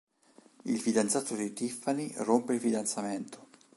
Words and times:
Il 0.65 0.79
fidanzato 0.79 1.35
di 1.35 1.53
Tiffany 1.53 2.11
rompe 2.17 2.55
il 2.55 2.59
fidanzamento. 2.59 3.49